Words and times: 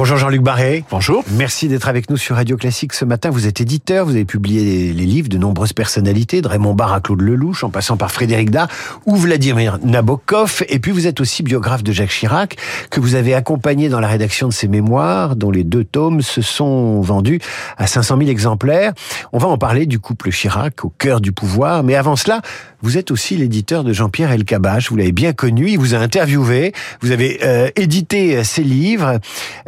Bonjour 0.00 0.16
Jean-Luc 0.16 0.40
Barré. 0.40 0.82
Bonjour. 0.90 1.22
Merci 1.32 1.68
d'être 1.68 1.86
avec 1.86 2.08
nous 2.08 2.16
sur 2.16 2.36
Radio 2.36 2.56
Classique 2.56 2.94
ce 2.94 3.04
matin. 3.04 3.28
Vous 3.28 3.46
êtes 3.46 3.60
éditeur, 3.60 4.06
vous 4.06 4.12
avez 4.12 4.24
publié 4.24 4.94
les 4.94 5.04
livres 5.04 5.28
de 5.28 5.36
nombreuses 5.36 5.74
personnalités, 5.74 6.40
de 6.40 6.48
Raymond 6.48 6.72
Barre 6.72 6.94
à 6.94 7.02
Claude 7.02 7.20
Lelouch, 7.20 7.64
en 7.64 7.68
passant 7.68 7.98
par 7.98 8.10
Frédéric 8.10 8.48
Dard 8.48 8.68
ou 9.04 9.14
Vladimir 9.14 9.78
Nabokov. 9.84 10.64
Et 10.70 10.78
puis 10.78 10.90
vous 10.90 11.06
êtes 11.06 11.20
aussi 11.20 11.42
biographe 11.42 11.82
de 11.82 11.92
Jacques 11.92 12.12
Chirac, 12.12 12.56
que 12.88 12.98
vous 12.98 13.14
avez 13.14 13.34
accompagné 13.34 13.90
dans 13.90 14.00
la 14.00 14.08
rédaction 14.08 14.48
de 14.48 14.54
ses 14.54 14.68
mémoires, 14.68 15.36
dont 15.36 15.50
les 15.50 15.64
deux 15.64 15.84
tomes 15.84 16.22
se 16.22 16.40
sont 16.40 17.02
vendus 17.02 17.38
à 17.76 17.86
500 17.86 18.16
000 18.20 18.30
exemplaires. 18.30 18.94
On 19.34 19.38
va 19.38 19.48
en 19.48 19.58
parler 19.58 19.84
du 19.84 19.98
couple 19.98 20.30
Chirac 20.30 20.82
au 20.82 20.94
cœur 20.96 21.20
du 21.20 21.32
pouvoir. 21.32 21.82
Mais 21.82 21.94
avant 21.94 22.16
cela, 22.16 22.40
vous 22.80 22.96
êtes 22.96 23.10
aussi 23.10 23.36
l'éditeur 23.36 23.84
de 23.84 23.92
Jean-Pierre 23.92 24.32
Elkabach. 24.32 24.88
Vous 24.88 24.96
l'avez 24.96 25.12
bien 25.12 25.34
connu, 25.34 25.68
il 25.68 25.78
vous 25.78 25.94
a 25.94 25.98
interviewé, 25.98 26.72
vous 27.02 27.10
avez 27.10 27.40
euh, 27.42 27.68
édité 27.76 28.42
ses 28.44 28.62
livres. 28.62 29.18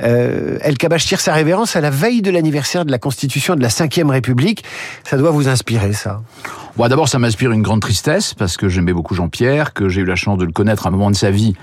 Euh, 0.00 0.21
Elkabach 0.62 1.04
tire 1.04 1.20
sa 1.20 1.34
révérence 1.34 1.76
à 1.76 1.80
la 1.80 1.90
veille 1.90 2.22
de 2.22 2.30
l'anniversaire 2.30 2.84
de 2.84 2.90
la 2.90 2.98
Constitution 2.98 3.54
de 3.54 3.62
la 3.62 3.68
Ve 3.68 4.10
République. 4.10 4.64
Ça 5.04 5.16
doit 5.16 5.30
vous 5.30 5.48
inspirer, 5.48 5.92
ça 5.92 6.22
Bon, 6.76 6.88
D'abord, 6.88 7.08
ça 7.08 7.18
m'inspire 7.18 7.52
une 7.52 7.62
grande 7.62 7.82
tristesse, 7.82 8.32
parce 8.32 8.56
que 8.56 8.68
j'aimais 8.68 8.94
beaucoup 8.94 9.14
Jean-Pierre, 9.14 9.74
que 9.74 9.90
j'ai 9.90 10.00
eu 10.00 10.06
la 10.06 10.16
chance 10.16 10.38
de 10.38 10.44
le 10.44 10.52
connaître 10.52 10.86
à 10.86 10.88
un 10.88 10.92
moment 10.92 11.10
de 11.10 11.16
sa 11.16 11.30
vie 11.30 11.54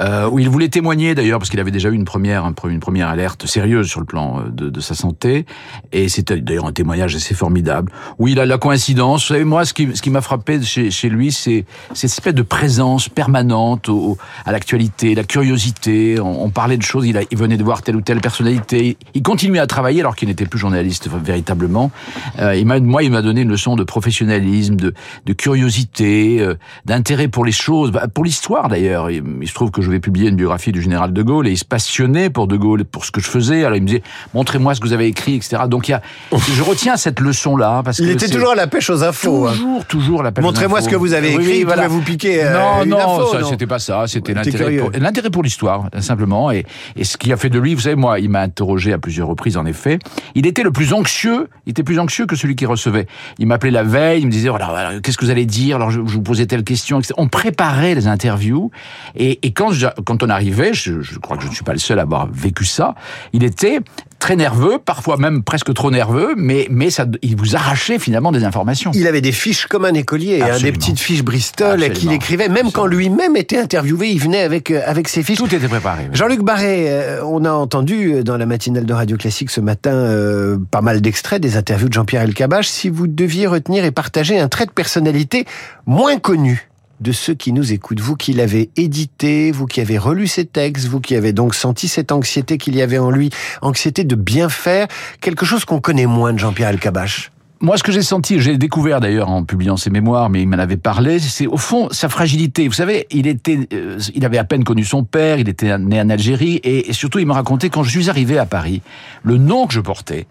euh, 0.00 0.28
où 0.28 0.38
il 0.38 0.48
voulait 0.48 0.68
témoigner 0.68 1.14
d'ailleurs 1.14 1.38
parce 1.38 1.50
qu'il 1.50 1.60
avait 1.60 1.70
déjà 1.70 1.88
eu 1.88 1.94
une 1.94 2.04
première 2.04 2.50
une 2.64 2.80
première 2.80 3.08
alerte 3.08 3.46
sérieuse 3.46 3.88
sur 3.88 4.00
le 4.00 4.06
plan 4.06 4.40
euh, 4.40 4.50
de, 4.50 4.80
sa 4.80 4.94
santé 4.94 5.46
et 5.92 6.08
c'était 6.08 6.40
d'ailleurs 6.40 6.66
un 6.66 6.72
témoignage 6.72 7.14
assez 7.14 7.34
formidable. 7.34 7.92
Oui, 8.18 8.32
il 8.32 8.40
a 8.40 8.46
la 8.46 8.58
coïncidence. 8.58 9.22
Vous 9.22 9.28
savez 9.34 9.44
moi, 9.44 9.64
ce 9.64 9.72
qui 9.72 9.94
ce 9.94 10.02
qui 10.02 10.10
m'a 10.10 10.20
frappé 10.20 10.60
chez, 10.62 11.08
lui, 11.08 11.32
c'est 11.32 11.64
cette 11.92 12.10
espèce 12.10 12.34
de 12.34 12.42
présence 12.42 13.08
permanente 13.08 13.88
au, 13.88 14.18
à 14.44 14.52
l'actualité, 14.52 15.14
la 15.14 15.24
curiosité. 15.24 16.20
On, 16.20 16.50
parlait 16.50 16.76
de 16.76 16.82
choses. 16.82 17.06
Il, 17.06 17.16
a, 17.16 17.22
il 17.30 17.38
venait 17.38 17.56
de 17.56 17.64
voir 17.64 17.82
telle 17.82 17.96
ou 17.96 18.00
telle 18.00 18.20
personnalité. 18.20 18.96
Il 19.14 19.22
continuait 19.22 19.58
à 19.58 19.66
travailler 19.66 20.00
alors 20.00 20.16
qu'il 20.16 20.28
n'était 20.28 20.46
plus 20.46 20.58
journaliste 20.58 21.08
véritablement. 21.08 21.90
Euh, 22.38 22.62
moi, 22.80 23.02
il 23.02 23.10
m'a 23.10 23.22
donné 23.22 23.42
une 23.42 23.48
leçon 23.48 23.76
de 23.76 23.84
professionnalisme, 23.84 24.76
de, 24.76 24.94
de 25.26 25.32
curiosité, 25.32 26.40
euh, 26.40 26.54
d'intérêt 26.84 27.28
pour 27.28 27.44
les 27.44 27.52
choses, 27.52 27.90
bah, 27.90 28.06
pour 28.12 28.24
l'histoire 28.24 28.68
d'ailleurs. 28.68 29.10
Il, 29.10 29.24
il 29.40 29.48
se 29.48 29.54
trouve 29.54 29.70
que 29.70 29.82
je 29.84 29.90
vais 29.90 30.00
publier 30.00 30.30
une 30.30 30.36
biographie 30.36 30.72
du 30.72 30.82
général 30.82 31.12
de 31.12 31.22
Gaulle 31.22 31.46
et 31.46 31.52
il 31.52 31.58
se 31.58 31.64
passionnait 31.64 32.30
pour 32.30 32.46
de 32.46 32.56
Gaulle, 32.56 32.84
pour 32.84 33.04
ce 33.04 33.12
que 33.12 33.20
je 33.20 33.28
faisais. 33.28 33.64
Alors 33.64 33.76
il 33.76 33.82
me 33.82 33.86
disait, 33.86 34.02
montrez-moi 34.32 34.74
ce 34.74 34.80
que 34.80 34.86
vous 34.86 34.92
avez 34.92 35.06
écrit, 35.06 35.36
etc. 35.36 35.62
Donc 35.68 35.88
il 35.88 35.92
y 35.92 35.94
a, 35.94 36.02
je 36.32 36.62
retiens 36.62 36.96
cette 36.96 37.20
leçon-là 37.20 37.82
parce 37.84 37.98
il 37.98 38.10
était 38.10 38.28
toujours 38.28 38.52
à 38.52 38.54
la 38.54 38.66
pêche 38.66 38.90
aux 38.90 39.02
infos. 39.02 39.46
Hein. 39.46 39.52
Toujours, 39.52 39.80
hein. 39.80 39.84
toujours 39.88 40.20
à 40.20 40.24
la 40.24 40.32
pêche. 40.32 40.44
Montrez-moi 40.44 40.80
ce 40.80 40.88
que 40.88 40.96
vous 40.96 41.12
avez 41.12 41.32
écrit. 41.32 41.46
Oui, 41.46 41.62
voilà. 41.64 41.88
vous 41.88 42.00
piquer. 42.00 42.44
Euh, 42.44 42.84
non, 42.84 42.86
non, 42.86 42.98
info, 42.98 43.32
ça, 43.32 43.44
c'était 43.48 43.66
pas 43.66 43.78
ça. 43.78 44.06
C'était 44.06 44.34
l'intérêt 44.34 44.76
pour, 44.76 44.90
l'intérêt 44.90 45.30
pour 45.30 45.42
l'histoire, 45.42 45.88
simplement. 46.00 46.50
Et, 46.50 46.64
et 46.96 47.04
ce 47.04 47.16
qui 47.16 47.32
a 47.32 47.36
fait 47.36 47.50
de 47.50 47.58
lui, 47.58 47.74
vous 47.74 47.82
savez, 47.82 47.96
moi, 47.96 48.18
il 48.20 48.30
m'a 48.30 48.40
interrogé 48.40 48.92
à 48.92 48.98
plusieurs 48.98 49.28
reprises, 49.28 49.56
en 49.56 49.66
effet. 49.66 49.98
Il 50.34 50.46
était 50.46 50.62
le 50.62 50.72
plus 50.72 50.92
anxieux. 50.92 51.48
Il 51.66 51.70
était 51.70 51.82
plus 51.82 51.98
anxieux 51.98 52.26
que 52.26 52.36
celui 52.36 52.56
qui 52.56 52.66
recevait. 52.66 53.06
Il 53.38 53.46
m'appelait 53.46 53.70
la 53.70 53.82
veille. 53.82 54.22
Il 54.22 54.26
me 54.26 54.32
disait, 54.32 54.48
voilà, 54.48 54.66
voilà 54.66 55.00
qu'est-ce 55.00 55.16
que 55.16 55.24
vous 55.24 55.30
allez 55.30 55.46
dire? 55.46 55.76
Alors 55.76 55.90
je, 55.90 56.00
je 56.04 56.14
vous 56.14 56.22
posais 56.22 56.46
telle 56.46 56.64
question. 56.64 56.98
Etc. 56.98 57.14
On 57.16 57.28
préparait 57.28 57.94
les 57.94 58.06
interviews. 58.06 58.70
Et, 59.16 59.38
et 59.42 59.52
quand, 59.52 59.72
je, 59.74 59.86
quand 60.04 60.22
on 60.22 60.28
arrivait 60.28 60.72
je, 60.72 61.02
je, 61.02 61.18
crois 61.18 61.36
que 61.36 61.42
je 61.42 61.48
ne 61.48 61.54
suis 61.54 61.64
pas 61.64 61.72
le 61.72 61.78
seul 61.78 61.98
à 61.98 62.02
avoir 62.02 62.26
vécu 62.26 62.64
ça, 62.64 62.94
il 63.32 63.44
était 63.44 63.80
très 64.24 64.36
nerveux, 64.36 64.78
parfois 64.82 65.18
même 65.18 65.42
presque 65.42 65.74
trop 65.74 65.90
nerveux, 65.90 66.32
mais, 66.34 66.66
mais 66.70 66.88
ça, 66.88 67.04
il 67.20 67.36
vous 67.36 67.56
arrachait 67.56 67.98
finalement 67.98 68.32
des 68.32 68.44
informations. 68.44 68.90
Il 68.94 69.06
avait 69.06 69.20
des 69.20 69.32
fiches 69.32 69.66
comme 69.66 69.84
un 69.84 69.92
écolier, 69.92 70.40
hein, 70.40 70.58
des 70.62 70.72
petites 70.72 70.98
fiches 70.98 71.22
Bristol 71.22 71.90
qu'il 71.90 72.10
écrivait, 72.10 72.48
même 72.48 72.72
quand 72.72 72.86
lui-même 72.86 73.36
était 73.36 73.58
interviewé, 73.58 74.08
il 74.08 74.20
venait 74.20 74.40
avec, 74.40 74.70
euh, 74.70 74.80
avec 74.86 75.08
ses 75.08 75.22
fiches. 75.22 75.36
Tout 75.36 75.54
était 75.54 75.68
préparé. 75.68 76.04
Oui. 76.04 76.16
Jean-Luc 76.16 76.40
Barré, 76.40 76.86
euh, 76.88 77.22
on 77.22 77.44
a 77.44 77.50
entendu 77.50 78.24
dans 78.24 78.38
la 78.38 78.46
matinale 78.46 78.86
de 78.86 78.94
Radio 78.94 79.18
Classique 79.18 79.50
ce 79.50 79.60
matin 79.60 79.92
euh, 79.92 80.56
pas 80.70 80.80
mal 80.80 81.02
d'extraits 81.02 81.42
des 81.42 81.58
interviews 81.58 81.88
de 81.88 81.92
Jean-Pierre 81.92 82.22
Elkabbach. 82.22 82.64
Si 82.64 82.88
vous 82.88 83.06
deviez 83.06 83.46
retenir 83.46 83.84
et 83.84 83.90
partager 83.90 84.38
un 84.38 84.48
trait 84.48 84.64
de 84.64 84.70
personnalité 84.70 85.44
moins 85.84 86.18
connu 86.18 86.70
de 87.04 87.12
ceux 87.12 87.34
qui 87.34 87.52
nous 87.52 87.72
écoutent. 87.72 88.00
Vous 88.00 88.16
qui 88.16 88.32
l'avez 88.32 88.70
édité, 88.76 89.52
vous 89.52 89.66
qui 89.66 89.80
avez 89.80 89.98
relu 89.98 90.26
ses 90.26 90.46
textes, 90.46 90.86
vous 90.86 91.00
qui 91.00 91.14
avez 91.14 91.32
donc 91.32 91.54
senti 91.54 91.86
cette 91.86 92.10
anxiété 92.10 92.56
qu'il 92.58 92.74
y 92.74 92.82
avait 92.82 92.98
en 92.98 93.10
lui, 93.10 93.30
anxiété 93.60 94.04
de 94.04 94.16
bien 94.16 94.48
faire, 94.48 94.88
quelque 95.20 95.44
chose 95.44 95.64
qu'on 95.66 95.80
connaît 95.80 96.06
moins 96.06 96.32
de 96.32 96.38
Jean-Pierre 96.38 96.70
Elkabbach. 96.70 97.30
Moi, 97.60 97.78
ce 97.78 97.82
que 97.82 97.92
j'ai 97.92 98.02
senti, 98.02 98.40
j'ai 98.40 98.58
découvert 98.58 99.00
d'ailleurs 99.00 99.28
en 99.28 99.44
publiant 99.44 99.76
ses 99.76 99.90
mémoires, 99.90 100.28
mais 100.28 100.42
il 100.42 100.48
m'en 100.48 100.58
avait 100.58 100.76
parlé, 100.76 101.18
c'est 101.18 101.46
au 101.46 101.56
fond 101.56 101.88
sa 101.92 102.08
fragilité. 102.08 102.66
Vous 102.68 102.74
savez, 102.74 103.06
il 103.10 103.26
était, 103.26 103.60
euh, 103.72 103.98
il 104.14 104.24
avait 104.24 104.38
à 104.38 104.44
peine 104.44 104.64
connu 104.64 104.84
son 104.84 105.04
père, 105.04 105.38
il 105.38 105.48
était 105.48 105.76
né 105.78 106.00
en 106.00 106.10
Algérie, 106.10 106.60
et, 106.64 106.92
surtout, 106.92 107.20
il 107.20 107.26
me 107.26 107.32
racontait 107.32 107.70
quand 107.70 107.82
je 107.82 107.90
suis 107.90 108.10
arrivé 108.10 108.38
à 108.38 108.46
Paris, 108.46 108.82
le 109.22 109.36
nom 109.36 109.66
que 109.66 109.74
je 109.74 109.80
portais, 109.80 110.26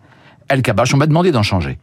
El 0.49 0.61
Kabbach, 0.63 0.93
on 0.93 0.97
m'a 0.97 1.07
demandé 1.07 1.31
d'en 1.31 1.43
changer. 1.43 1.77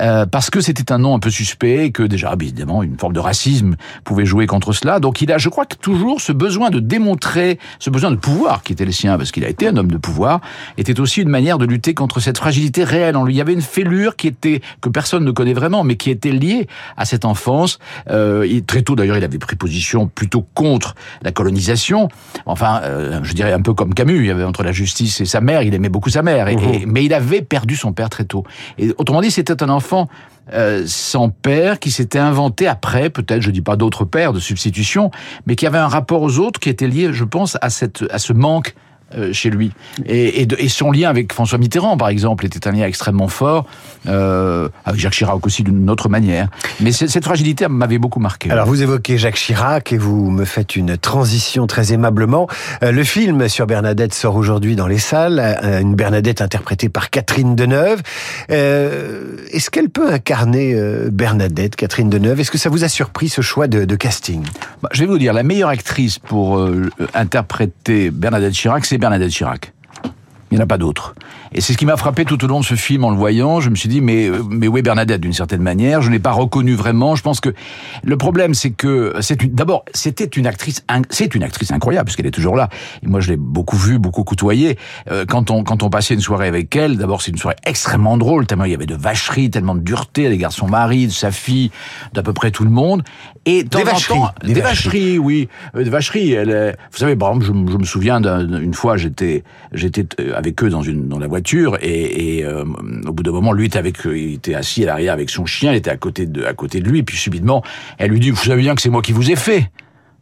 Euh, 0.00 0.26
parce 0.26 0.50
que 0.50 0.60
c'était 0.60 0.92
un 0.92 0.98
nom 0.98 1.14
un 1.14 1.18
peu 1.18 1.30
suspect 1.30 1.86
et 1.86 1.90
que 1.90 2.02
déjà, 2.02 2.34
évidemment, 2.40 2.82
une 2.82 2.98
forme 2.98 3.12
de 3.12 3.20
racisme 3.20 3.76
pouvait 4.04 4.26
jouer 4.26 4.46
contre 4.46 4.72
cela. 4.72 5.00
Donc 5.00 5.22
il 5.22 5.32
a, 5.32 5.38
je 5.38 5.48
crois 5.48 5.66
que 5.66 5.76
toujours 5.76 6.20
ce 6.20 6.32
besoin 6.32 6.70
de 6.70 6.80
démontrer, 6.80 7.58
ce 7.78 7.90
besoin 7.90 8.10
de 8.10 8.16
pouvoir 8.16 8.62
qui 8.62 8.72
était 8.72 8.84
le 8.84 8.92
sien, 8.92 9.16
parce 9.18 9.32
qu'il 9.32 9.44
a 9.44 9.48
été 9.48 9.68
un 9.68 9.76
homme 9.76 9.90
de 9.90 9.96
pouvoir, 9.96 10.40
était 10.76 11.00
aussi 11.00 11.22
une 11.22 11.28
manière 11.28 11.58
de 11.58 11.66
lutter 11.66 11.94
contre 11.94 12.20
cette 12.20 12.38
fragilité 12.38 12.84
réelle 12.84 13.16
en 13.16 13.24
lui. 13.24 13.34
Il 13.34 13.36
y 13.38 13.40
avait 13.40 13.52
une 13.52 13.62
fêlure 13.62 14.16
qui 14.16 14.26
était 14.26 14.60
que 14.80 14.88
personne 14.88 15.24
ne 15.24 15.30
connaît 15.30 15.52
vraiment, 15.52 15.84
mais 15.84 15.96
qui 15.96 16.10
était 16.10 16.32
liée 16.32 16.66
à 16.96 17.04
cette 17.04 17.24
enfance. 17.24 17.78
Euh, 18.10 18.46
il, 18.48 18.64
très 18.64 18.82
tôt, 18.82 18.96
d'ailleurs, 18.96 19.16
il 19.16 19.24
avait 19.24 19.38
pris 19.38 19.56
position 19.56 20.06
plutôt 20.06 20.46
contre 20.54 20.94
la 21.22 21.32
colonisation. 21.32 22.08
Enfin, 22.46 22.80
euh, 22.82 23.20
je 23.22 23.32
dirais 23.32 23.52
un 23.52 23.60
peu 23.60 23.74
comme 23.74 23.94
Camus. 23.94 24.18
Il 24.18 24.26
y 24.26 24.30
avait 24.30 24.44
entre 24.44 24.62
la 24.62 24.72
justice 24.72 25.20
et 25.20 25.24
sa 25.24 25.40
mère. 25.40 25.62
Il 25.62 25.74
aimait 25.74 25.88
beaucoup 25.88 26.10
sa 26.10 26.22
mère, 26.22 26.48
et, 26.48 26.56
mmh. 26.56 26.74
et, 26.74 26.86
mais 26.86 27.04
il 27.04 27.14
avait 27.14 27.42
perdu 27.42 27.76
son 27.76 27.92
père 27.92 28.10
très 28.10 28.24
tôt. 28.24 28.44
Et 28.78 28.92
autrement 28.98 29.20
dit, 29.20 29.30
c'était 29.30 29.62
un 29.62 29.68
enfant 29.68 29.87
euh, 30.52 30.84
sans 30.86 31.28
père 31.28 31.78
qui 31.78 31.90
s'était 31.90 32.18
inventé 32.18 32.66
après, 32.66 33.10
peut-être, 33.10 33.42
je 33.42 33.50
dis 33.50 33.60
pas 33.60 33.76
d'autres 33.76 34.04
pères 34.04 34.32
de 34.32 34.40
substitution, 34.40 35.10
mais 35.46 35.56
qui 35.56 35.66
avait 35.66 35.78
un 35.78 35.88
rapport 35.88 36.22
aux 36.22 36.38
autres 36.38 36.58
qui 36.58 36.70
était 36.70 36.88
lié, 36.88 37.12
je 37.12 37.24
pense, 37.24 37.58
à 37.60 37.68
cette, 37.68 38.04
à 38.10 38.18
ce 38.18 38.32
manque 38.32 38.74
euh, 39.16 39.32
chez 39.32 39.48
lui. 39.48 39.72
Et, 40.04 40.42
et, 40.42 40.44
de, 40.44 40.54
et, 40.58 40.68
son 40.68 40.92
lien 40.92 41.08
avec 41.08 41.32
François 41.32 41.56
Mitterrand, 41.56 41.96
par 41.96 42.10
exemple, 42.10 42.44
était 42.44 42.68
un 42.68 42.72
lien 42.72 42.84
extrêmement 42.84 43.28
fort, 43.28 43.64
euh, 44.06 44.68
avec 44.84 45.00
Jacques 45.00 45.14
Chirac 45.14 45.46
aussi 45.46 45.62
d'une 45.62 45.88
autre 45.88 46.10
manière. 46.10 46.48
Mais 46.80 46.92
cette 46.92 47.24
fragilité 47.24 47.68
m'avait 47.68 47.96
beaucoup 47.96 48.20
marqué. 48.20 48.50
Alors 48.50 48.66
vous 48.66 48.82
évoquez 48.82 49.16
Jacques 49.16 49.36
Chirac 49.36 49.94
et 49.94 49.96
vous 49.96 50.30
me 50.30 50.44
faites 50.44 50.76
une 50.76 50.98
transition 50.98 51.66
très 51.66 51.94
aimablement. 51.94 52.48
Euh, 52.82 52.92
le 52.92 53.02
film 53.02 53.48
sur 53.48 53.66
Bernadette 53.66 54.12
sort 54.12 54.36
aujourd'hui 54.36 54.76
dans 54.76 54.86
les 54.86 54.98
salles, 54.98 55.40
une 55.80 55.94
Bernadette 55.94 56.42
interprétée 56.42 56.90
par 56.90 57.08
Catherine 57.08 57.56
Deneuve. 57.56 58.02
Est-ce 58.50 59.70
qu'elle 59.70 59.88
peut 59.88 60.12
incarner 60.12 60.78
Bernadette, 61.10 61.76
Catherine 61.76 62.10
Deneuve? 62.10 62.40
Est-ce 62.40 62.50
que 62.50 62.58
ça 62.58 62.68
vous 62.68 62.84
a 62.84 62.88
surpris 62.88 63.30
ce 63.30 63.40
choix 63.40 63.68
de, 63.68 63.86
de 63.86 63.96
casting? 63.96 64.44
Bah, 64.82 64.90
Je 64.92 65.00
vais 65.00 65.06
vous 65.06 65.18
dire, 65.18 65.32
la 65.32 65.44
meilleure 65.44 65.70
actrice 65.70 66.18
pour 66.18 66.62
interpréter 67.14 68.10
Bernadette 68.10 68.52
Chirac, 68.52 68.84
c'est 68.84 68.97
Bernadette 68.98 69.30
Chirac. 69.30 69.77
Il 70.50 70.56
n'y 70.56 70.60
en 70.60 70.64
a 70.64 70.66
pas 70.66 70.78
d'autre. 70.78 71.14
Et 71.52 71.60
c'est 71.60 71.72
ce 71.72 71.78
qui 71.78 71.84
m'a 71.86 71.96
frappé 71.96 72.24
tout 72.24 72.42
au 72.42 72.46
long 72.46 72.60
de 72.60 72.64
ce 72.64 72.74
film 72.74 73.04
en 73.04 73.10
le 73.10 73.16
voyant. 73.16 73.60
Je 73.60 73.68
me 73.68 73.74
suis 73.74 73.88
dit, 73.88 74.00
mais, 74.00 74.30
mais 74.50 74.66
où 74.68 74.78
est 74.78 74.82
Bernadette 74.82 75.20
d'une 75.20 75.32
certaine 75.32 75.62
manière 75.62 76.00
Je 76.00 76.08
ne 76.08 76.14
l'ai 76.14 76.18
pas 76.18 76.32
reconnue 76.32 76.74
vraiment. 76.74 77.16
Je 77.16 77.22
pense 77.22 77.40
que 77.40 77.54
le 78.02 78.16
problème, 78.16 78.54
c'est 78.54 78.70
que 78.70 79.14
c'est 79.20 79.42
une, 79.42 79.52
d'abord, 79.52 79.84
c'était 79.92 80.24
une 80.24 80.46
actrice, 80.46 80.84
c'est 81.10 81.34
une 81.34 81.42
actrice 81.42 81.70
incroyable 81.70 82.06
parce 82.06 82.16
qu'elle 82.16 82.26
est 82.26 82.30
toujours 82.30 82.56
là. 82.56 82.68
Et 83.02 83.08
moi, 83.08 83.20
je 83.20 83.30
l'ai 83.30 83.36
beaucoup 83.36 83.76
vue, 83.76 83.98
beaucoup 83.98 84.24
côtoyée. 84.24 84.78
Euh, 85.10 85.24
quand 85.26 85.50
on, 85.50 85.64
quand 85.64 85.82
on 85.82 85.90
passait 85.90 86.14
une 86.14 86.20
soirée 86.20 86.48
avec 86.48 86.74
elle, 86.76 86.96
d'abord, 86.96 87.20
c'est 87.22 87.30
une 87.30 87.38
soirée 87.38 87.56
extrêmement 87.64 88.16
drôle, 88.16 88.46
tellement 88.46 88.64
il 88.64 88.72
y 88.72 88.74
avait 88.74 88.86
de 88.86 88.96
vacheries, 88.96 89.50
tellement 89.50 89.74
de 89.74 89.80
dureté 89.80 90.26
à 90.26 90.30
l'égard 90.30 90.50
de 90.50 90.56
son 90.56 90.68
mari, 90.68 91.06
de 91.06 91.12
sa 91.12 91.30
fille, 91.30 91.70
d'à 92.14 92.22
peu 92.22 92.32
près 92.32 92.50
tout 92.50 92.64
le 92.64 92.70
monde. 92.70 93.02
Et 93.44 93.64
des 93.64 93.82
vacheries, 93.82 94.18
temps, 94.18 94.30
des, 94.42 94.54
des 94.54 94.60
vacheries. 94.60 94.98
vacheries, 94.98 95.18
oui, 95.18 95.48
euh, 95.74 95.84
des 95.84 95.90
vacheries. 95.90 96.32
Elle, 96.32 96.76
vous 96.92 96.98
savez, 96.98 97.16
par 97.16 97.30
exemple, 97.30 97.46
je, 97.46 97.72
je 97.72 97.78
me 97.78 97.84
souviens 97.84 98.20
d'une 98.20 98.74
fois, 98.74 98.96
j'étais, 98.96 99.44
j'étais 99.72 100.06
avec 100.38 100.62
eux 100.62 100.70
dans 100.70 100.82
une, 100.82 101.08
dans 101.08 101.18
la 101.18 101.26
voiture 101.26 101.76
et, 101.82 102.38
et 102.38 102.44
euh, 102.44 102.64
au 103.06 103.12
bout 103.12 103.24
d'un 103.24 103.32
moment, 103.32 103.52
lui 103.52 103.66
était 103.66 103.78
avec, 103.78 103.98
il 104.04 104.34
était 104.34 104.54
assis 104.54 104.84
à 104.84 104.86
l'arrière 104.86 105.12
avec 105.12 105.30
son 105.30 105.46
chien, 105.46 105.72
il 105.72 105.76
était 105.76 105.90
à 105.90 105.96
côté 105.96 106.26
de, 106.26 106.44
à 106.44 106.54
côté 106.54 106.80
de 106.80 106.88
lui, 106.88 107.00
et 107.00 107.02
puis 107.02 107.16
subitement, 107.16 107.64
elle 107.98 108.12
lui 108.12 108.20
dit, 108.20 108.30
vous 108.30 108.36
savez 108.36 108.62
bien 108.62 108.76
que 108.76 108.80
c'est 108.80 108.88
moi 108.88 109.02
qui 109.02 109.12
vous 109.12 109.32
ai 109.32 109.36
fait 109.36 109.68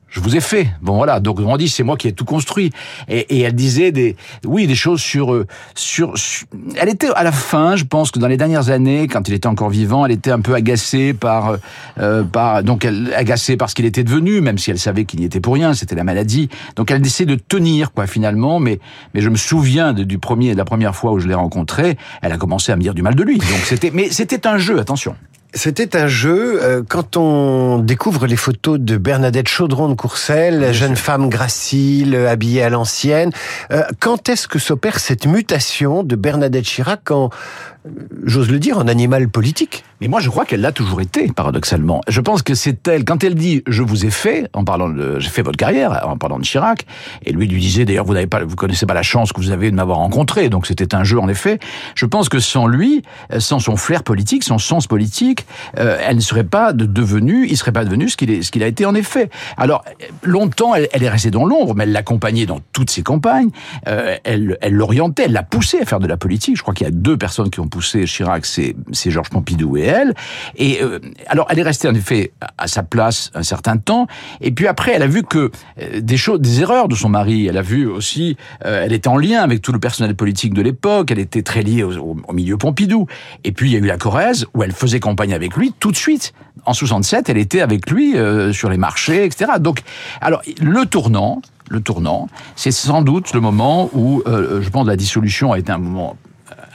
je 0.09 0.21
vous 0.21 0.37
ai 0.37 0.41
fait. 0.41 0.69
Bon 0.81 0.97
voilà, 0.97 1.21
donc 1.21 1.41
on 1.41 1.57
dit 1.57 1.69
c'est 1.69 1.83
moi 1.83 1.97
qui 1.97 2.09
ai 2.09 2.13
tout 2.13 2.25
construit. 2.25 2.71
Et, 3.09 3.37
et, 3.37 3.41
elle 3.41 3.55
disait 3.55 3.93
des, 3.93 4.17
oui, 4.45 4.67
des 4.67 4.75
choses 4.75 5.01
sur, 5.01 5.45
sur, 5.75 6.17
sur, 6.17 6.47
Elle 6.77 6.89
était 6.89 7.09
à 7.15 7.23
la 7.23 7.33
fin, 7.33 7.77
je 7.77 7.85
pense 7.85 8.11
que 8.11 8.19
dans 8.19 8.29
les 8.29 8.37
dernières 8.37 8.71
années, 8.71 9.09
quand 9.09 9.29
il 9.29 9.35
était 9.35 9.47
encore 9.47 9.71
vivant, 9.71 10.07
elle 10.07 10.13
était 10.13 10.31
un 10.31 10.41
peu 10.41 10.55
agacée 10.55 11.13
par, 11.13 11.57
euh, 11.99 12.23
par 12.23 12.63
donc 12.63 12.85
elle 12.85 13.13
agacée 13.15 13.57
par 13.57 13.69
ce 13.69 13.75
qu'il 13.75 13.85
était 13.85 14.05
devenu, 14.05 14.41
même 14.41 14.59
si 14.59 14.71
elle 14.71 14.79
savait 14.79 15.05
qu'il 15.05 15.21
n'y 15.21 15.27
était 15.27 15.41
pour 15.41 15.55
rien, 15.55 15.75
c'était 15.75 15.95
la 15.95 16.05
maladie. 16.05 16.49
Donc 16.77 16.91
elle 16.91 17.05
essaie 17.05 17.27
de 17.27 17.35
tenir 17.35 17.93
quoi 17.93 18.07
finalement. 18.07 18.61
Mais 18.61 18.79
mais 19.15 19.21
je 19.21 19.29
me 19.29 19.37
souviens 19.37 19.93
de, 19.93 20.05
du 20.05 20.19
premier, 20.19 20.53
de 20.53 20.59
la 20.59 20.65
première 20.65 20.95
fois 20.95 21.13
où 21.13 21.19
je 21.19 21.29
l'ai 21.29 21.35
rencontré, 21.35 21.97
elle 22.23 22.33
a 22.33 22.39
commencé 22.39 22.73
à 22.73 22.77
me 22.77 22.83
dire 22.83 22.95
du 22.95 23.03
mal 23.03 23.15
de 23.15 23.23
lui. 23.23 23.39
Donc 23.39 23.61
c'était, 23.65 23.91
mais 23.93 24.11
c'était 24.11 24.47
un 24.47 24.59
jeu, 24.59 24.79
attention. 24.79 25.17
C'était 25.57 25.97
un 25.97 26.07
jeu, 26.07 26.63
euh, 26.63 26.83
quand 26.87 27.17
on 27.17 27.79
découvre 27.79 28.27
les 28.27 28.37
photos 28.37 28.79
de 28.79 28.99
Bernadette 28.99 29.49
Chaudron 29.49 29.89
de 29.89 29.95
Courcelles, 29.95 30.75
jeune 30.75 30.97
femme 30.97 31.31
gracile, 31.31 32.15
habillée 32.15 32.63
à 32.63 32.69
l'ancienne, 32.69 33.31
euh, 33.73 33.83
quand 33.99 34.29
est-ce 34.29 34.49
que 34.49 34.59
s'opère 34.59 35.01
cette 35.01 35.25
mutation 35.25 36.03
de 36.03 36.15
Bernadette 36.15 36.67
Chirac 36.67 37.11
en, 37.11 37.31
euh, 37.31 37.76
j'ose 38.25 38.51
le 38.51 38.59
dire, 38.59 38.79
en 38.79 38.89
animal 38.89 39.29
politique 39.29 39.85
mais 40.01 40.09
moi, 40.09 40.21
je 40.21 40.29
crois 40.29 40.45
qu'elle 40.45 40.61
l'a 40.61 40.73
toujours 40.73 41.01
été, 41.01 41.29
paradoxalement. 41.29 42.03
Je 42.07 42.21
pense 42.21 42.43
que 42.43 42.55
c'est 42.55 42.87
elle, 42.87 43.05
quand 43.05 43.25
elle 43.25 43.35
dit 43.35 43.63
«je 43.67 43.83
vous 43.83 44.05
ai 44.05 44.11
fait», 44.11 44.51
en 44.53 44.63
parlant 44.63 44.91
de 44.91 45.19
«j'ai 45.21 45.31
fait 45.31 45.41
votre 45.41 45.57
carrière», 45.57 46.03
en 46.07 46.19
parlant 46.19 46.39
de 46.39 46.45
Chirac, 46.45 46.85
et 47.25 47.33
lui 47.33 47.49
lui 47.49 47.61
disait 47.61 47.87
d'ailleurs 47.87 48.05
«vous 48.07 48.13
n'avez 48.13 48.27
pas, 48.27 48.45
vous 48.45 48.57
connaissez 48.57 48.85
pas 48.85 48.93
la 48.93 49.03
chance 49.03 49.33
que 49.33 49.41
vous 49.41 49.53
avez 49.53 49.71
de 49.71 49.77
m'avoir 49.77 49.99
rencontré», 49.99 50.49
donc 50.51 50.67
c'était 50.67 50.95
un 50.95 51.03
jeu 51.03 51.19
en 51.19 51.29
effet. 51.29 51.59
Je 51.95 52.05
pense 52.05 52.29
que 52.29 52.41
sans 52.41 52.67
lui, 52.67 53.03
sans 53.39 53.59
son 53.59 53.77
flair 53.77 54.03
politique, 54.03 54.45
son 54.45 54.59
sens 54.59 54.87
politique, 54.87 55.47
euh, 55.79 55.99
elle 56.03 56.17
ne 56.17 56.21
serait 56.21 56.45
pas 56.45 56.75
devenue, 56.75 57.47
il 57.49 57.57
serait 57.57 57.73
pas 57.73 57.85
devenu 57.85 58.11
ce 58.11 58.19
qu'il 58.19 58.31
est, 58.31 58.43
ce 58.43 58.51
qu'il 58.51 58.63
a 58.63 58.67
été 58.67 58.85
en 58.85 58.95
effet. 58.95 59.31
Alors 59.57 59.83
longtemps, 60.23 60.75
elle, 60.75 61.03
est 61.03 61.09
restée 61.09 61.31
dans 61.31 61.47
l'ombre, 61.47 61.75
mais 61.75 61.85
elle 61.85 61.93
l'accompagnait 61.93 62.47
dans 62.47 62.61
toutes 62.75 62.91
ses 62.91 63.03
campagnes. 63.03 63.49
Euh, 63.89 64.17
elle, 64.25 64.59
elle 64.61 64.75
l'orientait, 64.75 65.25
elle 65.25 65.33
l'a 65.33 65.43
poussé 65.43 65.81
à 65.81 65.87
faire 65.87 66.01
de 66.01 66.07
la 66.07 66.19
politique. 66.19 66.57
Je 66.57 66.63
crois 66.63 66.75
qu'il 66.75 66.87
y 66.87 66.89
a 66.89 66.93
deux 66.93 67.17
personnes 67.17 67.49
qui 67.49 67.61
ont 67.61 67.69
poussé 67.77 68.07
Chirac, 68.07 68.47
c'est, 68.47 68.75
Georges 69.11 69.29
Pompidou 69.29 69.77
et 69.77 69.83
elle. 69.83 70.15
Et 70.57 70.83
euh, 70.83 70.99
alors, 71.27 71.47
elle 71.51 71.59
est 71.59 71.63
restée 71.63 71.87
en 71.89 71.95
effet 71.95 72.33
à 72.57 72.69
sa 72.69 72.83
place 72.83 73.31
un 73.35 73.43
certain 73.43 73.77
temps. 73.77 74.07
Et 74.41 74.51
puis 74.51 74.67
après, 74.67 74.93
elle 74.95 75.03
a 75.03 75.07
vu 75.07 75.25
que 75.25 75.51
euh, 75.79 76.01
des 76.01 76.17
choses, 76.17 76.41
des 76.41 76.63
erreurs 76.63 76.89
de 76.89 76.95
son 76.95 77.11
mari. 77.11 77.47
Elle 77.47 77.59
a 77.59 77.63
vu 77.63 77.87
aussi, 77.87 78.39
euh, 78.65 78.83
elle 78.83 78.95
était 78.95 79.09
en 79.09 79.19
lien 79.19 79.43
avec 79.43 79.61
tout 79.61 79.73
le 79.73 79.79
personnel 79.79 80.15
politique 80.15 80.55
de 80.55 80.63
l'époque. 80.63 81.11
Elle 81.11 81.19
était 81.19 81.43
très 81.43 81.63
liée 81.63 81.83
au, 81.83 82.17
milieu 82.33 82.57
Pompidou. 82.57 83.07
Et 83.45 83.53
puis 83.53 83.69
il 83.69 83.73
y 83.75 83.77
a 83.77 83.81
eu 83.81 83.87
la 83.87 83.99
Corrèze 83.99 84.47
où 84.55 84.63
elle 84.63 84.73
faisait 84.73 85.01
campagne 85.01 85.35
avec 85.35 85.55
lui 85.55 85.75
tout 85.79 85.91
de 85.91 85.97
suite. 85.97 86.33
En 86.65 86.73
67, 86.73 87.29
elle 87.29 87.37
était 87.37 87.61
avec 87.61 87.91
lui 87.91 88.15
sur 88.53 88.71
les 88.71 88.79
marchés, 88.79 89.25
etc. 89.25 89.53
Donc, 89.61 89.83
alors 90.23 90.41
le 90.59 90.87
tournant, 90.87 91.43
le 91.69 91.81
tournant, 91.81 92.29
c'est 92.57 92.71
sans 92.71 93.03
doute 93.03 93.35
le 93.35 93.41
moment 93.41 93.91
où, 93.93 94.23
je 94.27 94.69
pense, 94.71 94.87
la 94.87 94.97
dissolution 94.97 95.53
a 95.53 95.59
été 95.59 95.71
un 95.71 95.79
moment 95.79 96.17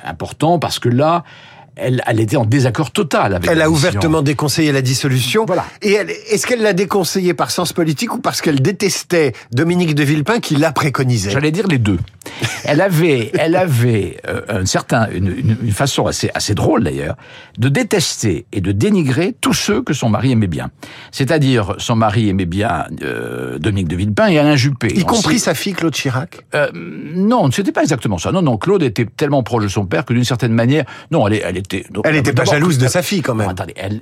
important 0.03 0.59
parce 0.59 0.79
que 0.79 0.89
là, 0.89 1.23
elle, 1.81 2.01
elle, 2.05 2.19
était 2.19 2.37
en 2.37 2.45
désaccord 2.45 2.91
total 2.91 3.35
avec. 3.35 3.49
Elle 3.49 3.61
a 3.61 3.69
ouvertement 3.69 4.21
déconseillé 4.21 4.71
la 4.71 4.81
dissolution. 4.81 5.45
Voilà. 5.45 5.65
Et 5.81 5.93
est-ce 5.93 6.45
qu'elle 6.47 6.61
l'a 6.61 6.73
déconseillé 6.73 7.33
par 7.33 7.51
sens 7.51 7.73
politique 7.73 8.13
ou 8.13 8.19
parce 8.19 8.41
qu'elle 8.41 8.61
détestait 8.61 9.33
Dominique 9.51 9.95
de 9.95 10.03
Villepin 10.03 10.39
qui 10.39 10.55
l'a 10.55 10.71
préconisé 10.71 11.31
J'allais 11.31 11.51
dire 11.51 11.67
les 11.67 11.77
deux. 11.77 11.99
elle 12.65 12.81
avait, 12.81 13.31
elle 13.37 13.55
avait 13.55 14.17
euh, 14.27 14.41
un 14.49 14.65
certain, 14.65 15.09
une, 15.11 15.55
une, 15.63 15.71
façon 15.71 16.07
assez, 16.07 16.29
assez 16.33 16.53
drôle 16.53 16.83
d'ailleurs, 16.83 17.15
de 17.57 17.69
détester 17.69 18.45
et 18.51 18.61
de 18.61 18.71
dénigrer 18.71 19.35
tous 19.39 19.53
ceux 19.53 19.81
que 19.81 19.93
son 19.93 20.09
mari 20.09 20.31
aimait 20.31 20.47
bien. 20.47 20.71
C'est-à-dire, 21.11 21.75
son 21.77 21.95
mari 21.95 22.29
aimait 22.29 22.45
bien 22.45 22.85
euh, 23.03 23.57
Dominique 23.59 23.87
de 23.87 23.95
Villepin 23.95 24.27
et 24.27 24.39
Alain 24.39 24.55
Juppé. 24.55 24.87
Y 24.95 25.03
compris 25.03 25.39
sa 25.39 25.53
fille 25.53 25.73
Claude 25.73 25.93
Chirac? 25.93 26.45
euh, 26.55 26.69
Non, 26.73 27.49
c'était 27.51 27.71
pas 27.71 27.81
exactement 27.81 28.17
ça. 28.17 28.31
Non, 28.31 28.41
non, 28.41 28.57
Claude 28.57 28.83
était 28.83 29.05
tellement 29.05 29.43
proche 29.43 29.63
de 29.63 29.69
son 29.69 29.85
père 29.85 30.05
que 30.05 30.13
d'une 30.13 30.23
certaine 30.23 30.53
manière, 30.53 30.85
non, 31.11 31.27
elle, 31.27 31.41
elle 31.43 31.57
était. 31.77 31.85
elle 32.03 32.15
n'était 32.15 32.33
pas 32.33 32.45
jalouse 32.45 32.77
de 32.77 32.87
sa 32.87 33.01
fille 33.01 33.21
quand 33.21 33.35
même. 33.35 33.49
attendez, 33.49 33.73
elle, 33.75 34.01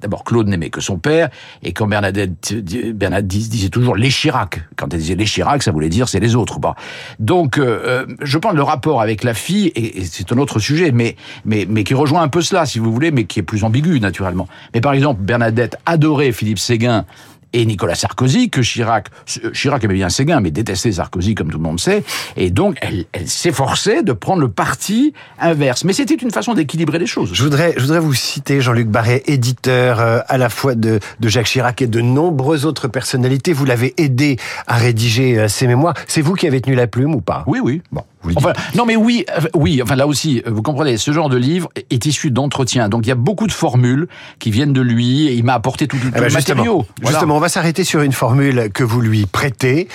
D'abord, 0.00 0.24
Claude 0.24 0.48
n'aimait 0.48 0.70
que 0.70 0.80
son 0.80 0.98
père, 0.98 1.30
et 1.62 1.72
quand 1.72 1.86
Bernadette, 1.86 2.54
Bernadette 2.94 3.26
disait 3.26 3.68
toujours 3.68 3.96
les 3.96 4.10
Chirac. 4.10 4.60
Quand 4.76 4.92
elle 4.92 5.00
disait 5.00 5.14
les 5.14 5.24
Chirac, 5.24 5.62
ça 5.62 5.72
voulait 5.72 5.88
dire 5.88 6.08
c'est 6.08 6.20
les 6.20 6.34
autres. 6.34 6.58
Bon. 6.58 6.74
Donc, 7.18 7.58
euh, 7.58 7.80
euh, 7.84 8.06
je 8.20 8.38
pense 8.38 8.54
le 8.54 8.62
rapport 8.62 9.00
avec 9.00 9.24
la 9.24 9.34
fille, 9.34 9.72
et, 9.74 10.04
c'est 10.04 10.30
un 10.32 10.38
autre 10.38 10.58
sujet, 10.58 10.92
mais, 10.92 11.16
mais, 11.44 11.66
mais 11.68 11.84
qui 11.84 11.94
rejoint 11.94 12.22
un 12.22 12.28
peu 12.28 12.42
cela, 12.42 12.66
si 12.66 12.78
vous 12.78 12.92
voulez, 12.92 13.10
mais 13.10 13.24
qui 13.24 13.40
est 13.40 13.42
plus 13.42 13.64
ambigu, 13.64 14.00
naturellement. 14.00 14.48
Mais 14.74 14.80
par 14.80 14.92
exemple, 14.92 15.22
Bernadette 15.22 15.76
adorait 15.86 16.32
Philippe 16.32 16.58
Séguin 16.58 17.06
et 17.52 17.64
Nicolas 17.66 17.94
Sarkozy, 17.94 18.50
que 18.50 18.62
Chirac, 18.62 19.08
Chirac 19.52 19.82
aimait 19.84 19.94
bien 19.94 20.08
Séguin, 20.08 20.40
mais 20.40 20.50
détestait 20.50 20.92
Sarkozy, 20.92 21.34
comme 21.34 21.50
tout 21.50 21.58
le 21.58 21.62
monde 21.62 21.80
sait, 21.80 22.04
et 22.36 22.50
donc 22.50 22.76
elle, 22.80 23.06
elle 23.12 23.28
s'efforçait 23.28 24.02
de 24.02 24.12
prendre 24.12 24.40
le 24.40 24.48
parti 24.48 25.12
inverse. 25.38 25.84
Mais 25.84 25.92
c'était 25.92 26.14
une 26.14 26.30
façon 26.30 26.54
d'équilibrer 26.54 26.98
les 26.98 27.06
choses. 27.06 27.30
Je 27.32 27.42
voudrais, 27.42 27.74
je 27.76 27.82
voudrais 27.82 28.00
vous 28.00 28.14
citer 28.14 28.60
Jean-Luc 28.60 28.88
Barret, 28.88 29.22
éditeur 29.26 30.00
euh, 30.00 30.20
à 30.28 30.38
la 30.38 30.48
fois 30.48 30.74
de, 30.74 31.00
de 31.20 31.28
Jacques 31.28 31.46
Chirac 31.46 31.82
et 31.82 31.86
de 31.86 32.00
nombreuses 32.00 32.66
autres 32.66 32.88
personnalités. 32.88 33.52
Vous 33.52 33.64
l'avez 33.64 33.94
aidé 33.96 34.36
à 34.66 34.76
rédiger 34.76 35.38
euh, 35.38 35.48
ses 35.48 35.66
mémoires. 35.66 35.94
C'est 36.06 36.22
vous 36.22 36.34
qui 36.34 36.46
avez 36.46 36.60
tenu 36.60 36.74
la 36.74 36.86
plume 36.86 37.14
ou 37.14 37.20
pas? 37.20 37.44
Oui, 37.46 37.60
oui. 37.62 37.82
Bon. 37.92 38.02
Enfin, 38.36 38.52
non, 38.74 38.86
mais 38.86 38.96
oui, 38.96 39.24
oui. 39.54 39.80
Enfin, 39.82 39.96
là 39.96 40.06
aussi, 40.06 40.42
vous 40.46 40.62
comprenez, 40.62 40.96
ce 40.96 41.12
genre 41.12 41.28
de 41.28 41.36
livre 41.36 41.68
est 41.90 42.06
issu 42.06 42.30
d'entretien. 42.30 42.88
Donc, 42.88 43.06
il 43.06 43.08
y 43.08 43.12
a 43.12 43.16
beaucoup 43.16 43.46
de 43.46 43.52
formules 43.52 44.08
qui 44.38 44.50
viennent 44.50 44.72
de 44.72 44.80
lui. 44.80 45.26
Et 45.28 45.34
il 45.34 45.44
m'a 45.44 45.54
apporté 45.54 45.86
tout, 45.86 45.96
tout 45.96 46.08
eh 46.08 46.18
ben, 46.18 46.28
le 46.28 46.32
matériau. 46.32 46.86
Justement, 47.04 47.36
on 47.36 47.40
va 47.40 47.48
s'arrêter 47.48 47.84
sur 47.84 48.02
une 48.02 48.12
formule 48.12 48.70
que 48.72 48.84
vous 48.84 49.00
lui 49.00 49.26
prêtez. 49.26 49.88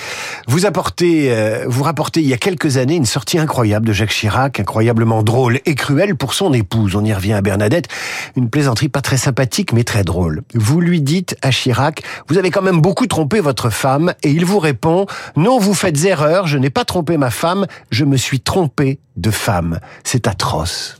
Vous 0.48 0.66
apportez, 0.66 1.32
euh, 1.32 1.64
vous 1.66 1.82
rapportez 1.82 2.20
il 2.20 2.28
y 2.28 2.34
a 2.34 2.38
quelques 2.38 2.76
années 2.76 2.96
une 2.96 3.06
sortie 3.06 3.38
incroyable 3.38 3.86
de 3.86 3.92
Jacques 3.92 4.10
Chirac, 4.10 4.60
incroyablement 4.60 5.22
drôle 5.22 5.60
et 5.66 5.74
cruelle 5.74 6.16
pour 6.16 6.34
son 6.34 6.52
épouse. 6.52 6.96
On 6.96 7.04
y 7.04 7.12
revient 7.12 7.32
à 7.32 7.42
Bernadette. 7.42 7.88
Une 8.36 8.48
plaisanterie 8.50 8.88
pas 8.88 9.00
très 9.00 9.16
sympathique, 9.16 9.72
mais 9.72 9.84
très 9.84 10.04
drôle. 10.04 10.42
Vous 10.54 10.80
lui 10.80 11.00
dites 11.00 11.36
à 11.42 11.50
Chirac, 11.50 12.02
vous 12.28 12.38
avez 12.38 12.50
quand 12.50 12.62
même 12.62 12.80
beaucoup 12.80 13.06
trompé 13.06 13.40
votre 13.40 13.70
femme, 13.70 14.14
et 14.22 14.30
il 14.30 14.44
vous 14.44 14.58
répond, 14.58 15.06
non, 15.36 15.58
vous 15.58 15.74
faites 15.74 16.04
erreur, 16.04 16.46
je 16.46 16.58
n'ai 16.58 16.70
pas 16.70 16.84
trompé 16.84 17.16
ma 17.16 17.30
femme, 17.30 17.66
je 17.90 18.04
me 18.04 18.16
suis 18.24 18.40
trompé 18.40 18.98
de 19.16 19.30
femme. 19.30 19.80
C'est 20.02 20.26
atroce. 20.26 20.98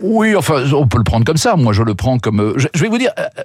Oui, 0.00 0.34
enfin, 0.36 0.64
on 0.72 0.86
peut 0.86 0.98
le 0.98 1.04
prendre 1.04 1.24
comme 1.24 1.36
ça. 1.36 1.56
Moi, 1.56 1.72
je 1.72 1.82
le 1.82 1.94
prends 1.94 2.18
comme. 2.18 2.40
Euh, 2.40 2.54
je, 2.56 2.80
vais 2.80 2.88
vous 2.88 2.98
dire, 2.98 3.12
euh, 3.18 3.42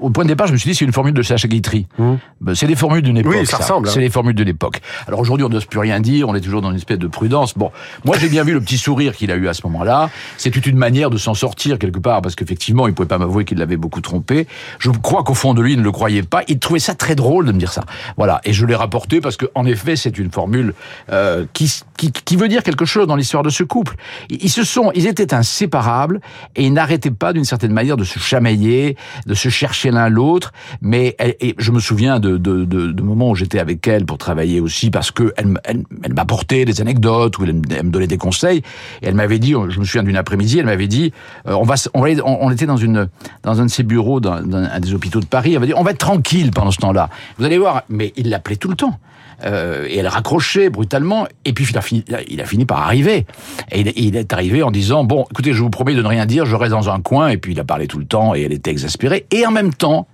au 0.00 0.10
point 0.10 0.24
de 0.24 0.28
départ, 0.28 0.46
je 0.46 0.52
me 0.52 0.58
suis 0.58 0.70
dit 0.70 0.76
c'est 0.76 0.84
une 0.84 0.92
formule 0.92 1.14
de 1.14 1.22
Sacha 1.22 1.48
Guitry. 1.48 1.86
Mmh. 1.98 2.14
Ben, 2.40 2.54
c'est 2.54 2.66
des 2.66 2.76
formules 2.76 3.02
d'une 3.02 3.16
époque. 3.16 3.34
Oui, 3.38 3.46
ça, 3.46 3.58
ressemble. 3.58 3.88
C'est 3.88 4.00
des 4.00 4.10
formules 4.10 4.34
de 4.34 4.44
l'époque. 4.44 4.80
Alors 5.06 5.20
aujourd'hui, 5.20 5.44
on 5.44 5.48
n'ose 5.48 5.64
plus 5.64 5.78
rien 5.78 6.00
dire. 6.00 6.28
On 6.28 6.34
est 6.34 6.40
toujours 6.40 6.62
dans 6.62 6.70
une 6.70 6.76
espèce 6.76 6.98
de 6.98 7.06
prudence. 7.06 7.56
Bon, 7.56 7.70
moi, 8.04 8.16
j'ai 8.18 8.28
bien 8.28 8.44
vu 8.44 8.52
le 8.52 8.60
petit 8.60 8.78
sourire 8.78 9.14
qu'il 9.14 9.30
a 9.30 9.36
eu 9.36 9.48
à 9.48 9.54
ce 9.54 9.62
moment-là. 9.64 10.10
C'est 10.36 10.50
toute 10.50 10.66
une 10.66 10.76
manière 10.76 11.10
de 11.10 11.18
s'en 11.18 11.34
sortir 11.34 11.78
quelque 11.78 11.98
part 11.98 12.22
parce 12.22 12.34
qu'effectivement, 12.34 12.86
il 12.86 12.94
pouvait 12.94 13.08
pas 13.08 13.18
m'avouer 13.18 13.44
qu'il 13.44 13.58
l'avait 13.58 13.76
beaucoup 13.76 14.00
trompé. 14.00 14.46
Je 14.78 14.90
crois 14.90 15.24
qu'au 15.24 15.34
fond 15.34 15.54
de 15.54 15.62
lui, 15.62 15.72
il 15.72 15.78
ne 15.78 15.84
le 15.84 15.92
croyait 15.92 16.22
pas. 16.22 16.42
Il 16.48 16.58
trouvait 16.58 16.80
ça 16.80 16.94
très 16.94 17.14
drôle 17.14 17.46
de 17.46 17.52
me 17.52 17.58
dire 17.58 17.72
ça. 17.72 17.84
Voilà. 18.16 18.40
Et 18.44 18.52
je 18.52 18.66
l'ai 18.66 18.74
rapporté 18.74 19.20
parce 19.20 19.36
que, 19.36 19.46
en 19.54 19.64
effet, 19.66 19.96
c'est 19.96 20.18
une 20.18 20.30
formule 20.30 20.74
euh, 21.10 21.46
qui, 21.52 21.72
qui, 21.96 22.12
qui 22.12 22.36
veut 22.36 22.48
dire 22.48 22.62
quelque 22.62 22.84
chose 22.84 23.06
dans 23.06 23.16
l'histoire 23.16 23.42
de 23.42 23.50
ce 23.50 23.62
couple. 23.62 23.96
Ils 24.30 24.50
se 24.50 24.64
sont, 24.64 24.90
ils 24.94 25.06
étaient 25.06 25.34
inséparables 25.34 26.20
et 26.54 26.64
ils 26.64 26.72
n'arrêtaient 26.72 27.10
pas 27.10 27.32
d'une 27.32 27.44
certaine 27.44 27.72
manière 27.72 27.96
de 27.96 28.04
se 28.04 28.18
chamailler, 28.18 28.96
de 29.26 29.34
se 29.34 29.45
chercher 29.50 29.90
l'un 29.90 30.08
l'autre. 30.08 30.52
Mais 30.80 31.16
et 31.40 31.54
je 31.58 31.72
me 31.72 31.80
souviens 31.80 32.20
de, 32.20 33.02
moments 33.02 33.30
où 33.30 33.34
j'étais 33.34 33.58
avec 33.58 33.86
elle 33.86 34.04
pour 34.04 34.18
travailler 34.18 34.60
aussi 34.60 34.90
parce 34.90 35.10
que 35.10 35.32
elle, 35.36 35.84
m'apportait 36.14 36.64
des 36.64 36.80
anecdotes 36.80 37.38
ou 37.38 37.44
elle, 37.44 37.54
me 37.54 37.90
donnait 37.90 38.06
des 38.06 38.18
conseils. 38.18 38.58
Et 39.02 39.06
elle 39.06 39.14
m'avait 39.14 39.38
dit, 39.38 39.52
je 39.52 39.78
me 39.78 39.84
souviens 39.84 40.02
d'une 40.02 40.16
après-midi, 40.16 40.58
elle 40.58 40.66
m'avait 40.66 40.88
dit, 40.88 41.12
euh, 41.46 41.54
on 41.54 41.64
va, 41.64 41.74
on, 41.94 42.50
était 42.50 42.66
dans 42.66 42.80
un 42.82 43.64
de 43.64 43.70
ses 43.70 43.82
bureaux 43.82 44.20
dans, 44.20 44.42
dans 44.42 44.58
un 44.58 44.80
des 44.80 44.94
hôpitaux 44.94 45.20
de 45.20 45.26
Paris. 45.26 45.54
Elle 45.54 45.60
m'a 45.60 45.66
dit, 45.66 45.74
on 45.74 45.82
va 45.82 45.92
être 45.92 45.98
tranquille 45.98 46.50
pendant 46.50 46.70
ce 46.70 46.78
temps-là. 46.78 47.10
Vous 47.38 47.44
allez 47.44 47.58
voir, 47.58 47.82
mais 47.88 48.12
il 48.16 48.30
l'appelait 48.30 48.56
tout 48.56 48.68
le 48.68 48.76
temps. 48.76 48.98
Euh, 49.44 49.86
et 49.88 49.98
elle 49.98 50.08
raccrochait 50.08 50.70
brutalement. 50.70 51.26
Et 51.44 51.52
puis 51.52 51.66
il 51.68 51.76
a 51.76 51.82
fini, 51.82 52.04
il 52.28 52.40
a 52.40 52.46
fini 52.46 52.64
par 52.64 52.80
arriver. 52.82 53.26
Et 53.70 53.80
il, 53.80 53.92
il, 53.96 54.16
est 54.16 54.32
arrivé 54.32 54.62
en 54.62 54.70
disant 54.70 55.04
bon, 55.04 55.26
écoutez, 55.30 55.52
je 55.52 55.62
vous 55.62 55.70
promets 55.70 55.94
de 55.94 56.02
ne 56.02 56.08
rien 56.08 56.26
dire, 56.26 56.46
je 56.46 56.56
reste 56.56 56.72
dans 56.72 56.90
un 56.90 57.00
coin. 57.00 57.28
Et 57.28 57.36
puis 57.36 57.52
il 57.52 57.60
a 57.60 57.64
parlé 57.64 57.86
tout 57.86 57.98
le 57.98 58.06
temps 58.06 58.34
et 58.34 58.42
elle 58.42 58.52
était 58.52 58.70
exaspérée. 58.70 59.26
Et 59.30 59.46
en 59.46 59.50
même 59.50 59.74
temps, 59.74 60.06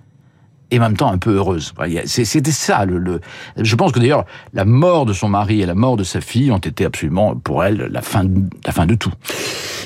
et 0.71 0.79
en 0.79 0.81
même 0.81 0.97
temps 0.97 1.11
un 1.11 1.17
peu 1.17 1.35
heureuse. 1.35 1.73
C'était 2.05 2.51
ça. 2.51 2.85
Le, 2.85 2.97
le, 2.97 3.21
je 3.57 3.75
pense 3.75 3.91
que 3.91 3.99
d'ailleurs 3.99 4.25
la 4.53 4.65
mort 4.65 5.05
de 5.05 5.13
son 5.13 5.29
mari 5.29 5.61
et 5.61 5.65
la 5.65 5.75
mort 5.75 5.97
de 5.97 6.03
sa 6.03 6.21
fille 6.21 6.51
ont 6.51 6.57
été 6.57 6.85
absolument 6.85 7.35
pour 7.35 7.63
elle 7.63 7.89
la 7.91 8.01
fin, 8.01 8.25
la 8.65 8.71
fin 8.71 8.85
de 8.85 8.95
tout. 8.95 9.13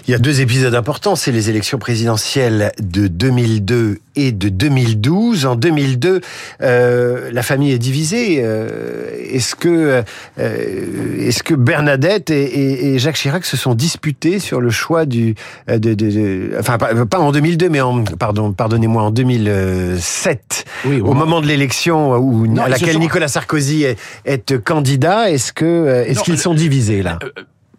Il 0.07 0.12
y 0.12 0.13
a 0.13 0.19
deux 0.19 0.39
épisodes 0.39 0.74
importants, 0.74 1.15
c'est 1.15 1.34
les 1.34 1.50
élections 1.50 1.79
présidentielles 1.79 2.72
de 2.79 3.07
2002 3.07 4.00
et 4.15 4.31
de 4.31 4.50
2012. 4.50 5.46
En 5.46 5.55
2002, 5.55 6.22
euh, 6.62 7.29
la 7.31 7.43
famille 7.43 7.72
est 7.72 7.77
divisée. 7.77 8.41
Euh, 8.41 9.10
est-ce 9.29 9.55
que 9.55 10.03
euh, 10.39 11.27
est-ce 11.27 11.43
que 11.43 11.53
Bernadette 11.53 12.29
et, 12.29 12.98
Jacques 13.00 13.17
Chirac 13.17 13.46
se 13.46 13.57
sont 13.57 13.75
disputés 13.75 14.39
sur 14.39 14.62
le 14.62 14.69
choix 14.69 15.05
du 15.05 15.36
euh, 15.69 15.77
de, 15.77 15.93
de, 15.93 16.10
de 16.10 16.51
enfin 16.60 16.77
pas, 16.77 16.93
pas, 17.05 17.19
en 17.19 17.31
2002 17.31 17.69
mais 17.69 17.81
en 17.81 18.03
pardon 18.03 18.53
pardonnez-moi 18.53 19.03
en 19.03 19.12
2007 19.12 20.65
oui, 20.86 21.01
au 21.01 21.13
moment 21.13 21.41
de 21.41 21.48
l'élection 21.48 22.13
où 22.13 22.48
non, 22.48 22.63
à 22.63 22.69
laquelle 22.69 23.00
Nicolas 23.00 23.27
Sarkozy 23.27 23.84
est, 23.84 24.00
est 24.25 24.57
candidat. 24.63 25.29
Est-ce 25.31 25.53
que 25.53 26.05
est-ce 26.07 26.22
qu'ils 26.24 26.38
sont 26.39 26.53
divisés 26.53 27.03
là? 27.03 27.19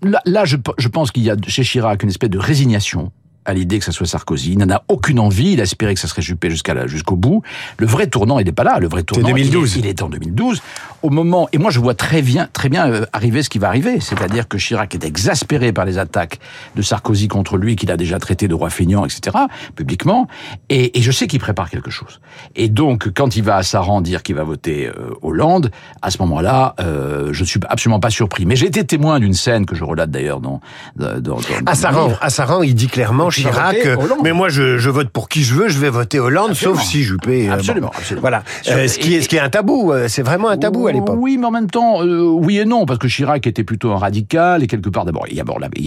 Là, 0.03 0.21
là 0.25 0.45
je, 0.45 0.57
je 0.79 0.89
pense 0.89 1.11
qu'il 1.11 1.25
y 1.25 1.31
a 1.31 1.37
chez 1.47 1.65
Chirac 1.65 2.03
une 2.03 2.11
espèce 2.11 2.31
de 2.31 2.39
résignation 2.39 3.11
à 3.49 3.55
l'idée 3.55 3.79
que 3.79 3.85
ça 3.85 3.93
soit 3.93 4.07
Sarkozy. 4.07 4.53
Il 4.53 4.59
n'en 4.59 4.71
a 4.71 4.85
aucune 4.89 5.19
envie. 5.19 5.53
Il 5.53 5.61
a 5.61 5.65
espéré 5.65 5.95
que 5.95 6.01
ça 6.01 6.07
serait 6.07 6.23
Juppé 6.23 6.51
jusqu'à 6.51 6.87
jusqu'au 6.87 7.17
bout. 7.17 7.43
Le 7.79 7.87
vrai 7.87 8.07
tournant, 8.07 8.39
il 8.39 8.45
n'est 8.45 8.53
pas 8.53 8.63
là. 8.63 8.79
Le 8.79 8.89
vrai 8.89 9.03
tournant, 9.03 9.27
2012. 9.27 9.77
Il, 9.77 9.79
est, 9.79 9.81
il 9.81 9.87
est 9.89 10.03
en 10.03 10.11
2012. 10.11 10.61
Au 11.03 11.11
moment, 11.11 11.49
et 11.53 11.59
moi 11.59 11.71
je 11.71 11.81
vois 11.81 11.95
très 11.95 12.21
bien, 12.21 12.49
très 12.53 12.69
bien 12.69 12.91
euh, 12.91 13.07
arriver 13.13 13.43
ce 13.43 13.49
qui 13.49 13.59
va 13.59 13.69
arriver. 13.69 14.01
C'est-à-dire 14.01 14.49
que 14.49 14.59
Chirac 14.59 14.95
est 14.95 15.05
exaspéré 15.05 15.73
par 15.73 15.87
les 15.87 15.97
attaques 15.97 16.41
de 16.77 16.83
Sarkozy 16.83 17.29
contre 17.29 17.57
lui, 17.57 17.77
qu'il 17.77 17.91
a 17.91 17.97
déjà 17.97 18.19
traité 18.19 18.49
de 18.49 18.55
roi 18.55 18.69
feignant, 18.69 19.07
etc., 19.07 19.37
publiquement. 19.75 20.29
Et, 20.69 20.99
et 20.99 21.03
je 21.03 21.11
sais 21.11 21.27
qu'il 21.27 21.41
prépare 21.41 21.71
quelque 21.71 21.91
chose. 21.91 22.21
Et 22.55 22.69
donc, 22.69 23.11
quand 23.15 23.35
il 23.37 23.45
va 23.45 23.57
à 23.57 23.63
Saran 23.63 24.03
dire 24.03 24.23
qu'il 24.23 24.35
va 24.35 24.45
voter 24.45 24.89
euh, 24.89 25.15
Hollande, 25.23 25.71
à 26.03 26.11
ce 26.11 26.19
moment-là, 26.19 26.75
euh, 26.81 27.33
je 27.33 27.43
ne 27.43 27.47
suis 27.47 27.61
absolument 27.69 28.01
pas 28.01 28.11
surpris. 28.11 28.45
Mais 28.45 28.57
j'ai 28.57 28.67
été 28.67 28.85
témoin 28.85 29.21
d'une 29.21 29.35
scène 29.35 29.65
que 29.65 29.75
je 29.75 29.85
relate 29.85 30.11
d'ailleurs 30.11 30.41
dans, 30.41 30.61
dans, 30.97 31.19
dans, 31.21 31.39
à 31.65 31.75
Saran, 31.75 32.13
à 32.21 32.31
Saran, 32.31 32.63
il 32.63 32.75
dit 32.75 32.89
clairement 32.89 33.31
Chirac. 33.43 33.77
euh. 33.87 33.97
Mais 34.23 34.33
moi, 34.33 34.49
je, 34.49 34.79
je 34.79 34.91
vote 34.91 35.09
pour 35.11 35.29
qui 35.29 35.43
je 35.43 35.55
veux. 35.55 35.69
Je 35.69 35.79
vais 35.79 35.91
voter 35.91 36.19
Hollande, 36.21 36.51
Absolument. 36.51 36.79
sauf 36.81 36.87
si 36.89 37.03
Juppé. 37.03 37.49
euh, 37.49 37.55
Absolument, 37.55 37.87
bon. 37.89 37.93
absolument. 37.97 38.21
Voilà. 38.21 38.43
Euh, 38.69 38.89
ce 38.89 38.99
qui 38.99 39.15
est, 39.15 39.21
ce 39.23 39.29
qui 39.29 39.37
est 39.37 39.41
un 39.41 39.49
tabou. 39.51 39.93
C'est 40.09 40.23
vraiment 40.23 40.49
un 40.49 40.57
tabou 40.59 40.87
à 40.87 40.93
l'époque. 40.93 41.17
Oui, 41.19 41.37
mais 41.39 41.47
en 41.47 41.51
même 41.51 41.71
temps, 41.71 42.03
euh, 42.03 42.23
oui 42.23 42.59
et 42.59 42.65
non, 42.65 42.87
parce 42.87 42.99
que 42.99 43.09
Chirac 43.09 43.47
était 43.47 43.65
plutôt 43.65 43.93
un 43.93 43.99
radical, 43.99 44.63
et 44.63 44.67
quelque 44.67 44.89
part, 44.89 45.05
d'abord, 45.05 45.27
il 45.31 45.37
y 45.37 45.41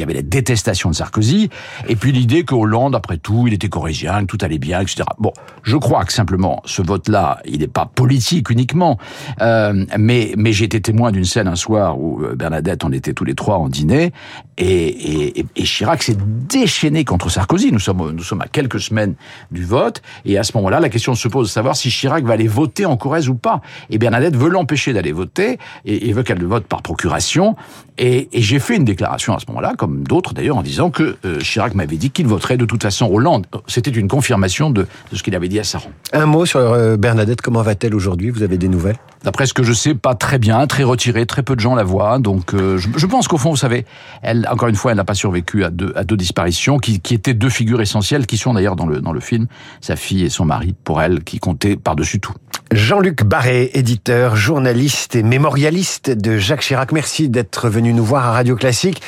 avait, 0.04 0.14
la 0.14 0.22
détestation 0.22 0.90
de 0.90 0.96
Sarkozy, 0.96 1.50
et 1.88 1.96
puis 1.96 2.12
l'idée 2.12 2.44
que 2.44 2.54
Hollande, 2.56 2.96
après 2.96 3.18
tout, 3.18 3.46
il 3.48 3.54
était 3.54 3.70
corrigien, 3.70 4.22
que 4.22 4.26
tout 4.26 4.38
allait 4.42 4.58
bien, 4.58 4.80
etc. 4.82 5.04
Bon, 5.20 5.32
je 5.64 5.78
crois 5.78 6.04
que 6.06 6.14
simplement, 6.14 6.62
ce 6.66 6.82
vote-là, 6.82 7.40
il 7.46 7.60
n'est 7.60 7.68
pas 7.68 7.86
politique 7.94 8.50
uniquement, 8.50 8.98
euh, 9.42 9.86
mais, 9.98 10.34
mais 10.38 10.54
j'ai 10.54 10.66
été 10.66 10.82
témoin 10.82 11.12
d'une 11.12 11.26
scène 11.26 11.48
un 11.48 11.56
soir 11.56 12.00
où 12.00 12.22
Bernadette, 12.36 12.84
on 12.84 12.92
était 12.92 13.14
tous 13.14 13.24
les 13.26 13.36
trois 13.36 13.58
en 13.58 13.70
dîner, 13.70 14.12
et, 14.58 15.40
et, 15.40 15.46
et 15.56 15.64
Chirac 15.64 16.04
s'est 16.04 16.18
déchaîné 16.50 17.04
contre 17.06 17.30
Sarkozy. 17.30 17.41
Nous 17.72 17.80
sommes, 17.80 18.12
nous 18.12 18.24
sommes 18.24 18.42
à 18.42 18.48
quelques 18.48 18.80
semaines 18.80 19.16
du 19.52 19.64
vote, 19.66 20.02
et 20.26 20.38
à 20.38 20.44
ce 20.44 20.52
moment-là, 20.58 20.80
la 20.80 20.90
question 20.90 21.16
se 21.16 21.28
pose 21.28 21.48
de 21.48 21.52
savoir 21.52 21.76
si 21.76 21.90
Chirac 21.90 22.24
va 22.24 22.34
aller 22.34 22.48
voter 22.48 22.86
en 22.86 22.98
Corrèze 22.98 23.30
ou 23.30 23.36
pas. 23.36 23.62
Et 23.90 23.98
Bernadette 23.98 24.36
veut 24.36 24.50
l'empêcher 24.50 24.94
d'aller 24.94 25.12
voter, 25.12 25.60
et, 25.86 26.10
et 26.10 26.14
veut 26.14 26.24
qu'elle 26.24 26.44
vote 26.44 26.66
par 26.66 26.82
procuration. 26.82 27.56
Et, 27.98 28.30
et 28.32 28.42
j'ai 28.42 28.60
fait 28.60 28.78
une 28.78 28.86
déclaration 28.86 29.36
à 29.36 29.40
ce 29.40 29.46
moment-là, 29.50 29.74
comme 29.78 30.04
d'autres 30.04 30.34
d'ailleurs, 30.34 30.58
en 30.58 30.64
disant 30.64 30.90
que 30.90 31.18
euh, 31.26 31.40
Chirac 31.40 31.76
m'avait 31.76 31.98
dit 31.98 32.10
qu'il 32.10 32.26
voterait 32.26 32.58
de 32.58 32.66
toute 32.66 32.82
façon 32.82 33.08
Hollande. 33.12 33.46
C'était 33.68 33.92
une 33.92 34.08
confirmation 34.08 34.70
de, 34.70 34.88
de 35.12 35.16
ce 35.16 35.22
qu'il 35.22 35.36
avait 35.36 35.50
dit 35.50 35.60
à 35.60 35.64
Saran. 35.64 35.92
Un 36.14 36.26
mot 36.26 36.46
sur 36.46 36.60
euh, 36.60 36.98
Bernadette. 36.98 37.42
Comment 37.42 37.62
va-t-elle 37.62 37.94
aujourd'hui? 37.94 38.30
Vous 38.30 38.44
avez 38.44 38.58
des 38.58 38.70
nouvelles? 38.70 38.98
D'après 39.24 39.46
ce 39.46 39.54
que 39.54 39.62
je 39.62 39.74
sais, 39.74 39.94
pas 39.94 40.16
très 40.16 40.40
bien, 40.40 40.66
très 40.66 40.84
retirée, 40.84 41.28
très 41.28 41.44
peu 41.44 41.56
de 41.56 41.60
gens 41.60 41.76
la 41.76 41.84
voient. 41.84 42.18
Donc, 42.18 42.56
euh, 42.56 42.80
je, 42.80 42.88
je 42.96 43.06
pense 43.06 43.28
qu'au 43.28 43.38
fond, 43.38 43.52
vous 43.52 43.56
savez, 43.56 43.86
elle, 44.24 44.48
encore 44.50 44.70
une 44.70 44.76
fois, 44.76 44.92
elle 44.92 44.98
n'a 44.98 45.04
pas 45.04 45.14
survécu 45.14 45.64
à 45.64 45.70
deux, 45.70 45.94
à 45.96 46.04
deux 46.04 46.18
disparitions, 46.18 46.80
qui, 46.80 47.02
qui 47.02 47.14
étaient 47.22 47.34
deux 47.34 47.50
figures 47.50 47.82
essentielles, 47.82 48.26
qui 48.26 48.38
sont 48.38 48.54
d'ailleurs 48.54 48.76
dans 48.76 48.88
le, 48.88 49.00
dans 49.00 49.14
le 49.14 49.20
film, 49.20 49.48
sa 49.80 49.96
fille 49.96 50.24
et 50.24 50.30
son 50.30 50.46
mari, 50.46 50.74
pour 50.84 51.02
elle, 51.02 51.24
qui 51.24 51.40
comptaient 51.40 51.76
par-dessus 51.76 52.20
tout. 52.20 52.34
Jean-Luc 52.72 53.24
Barré, 53.24 53.70
éditeur, 53.74 54.36
journaliste 54.36 55.16
et 55.16 55.24
mémorialiste 55.24 56.10
de 56.10 56.38
Jacques 56.38 56.62
Chirac. 56.62 56.92
Merci 56.92 57.30
d'être 57.30 57.70
venu 57.70 57.94
nous 57.94 58.06
voir 58.06 58.26
à 58.26 58.32
Radio 58.32 58.56
Classique. 58.56 59.02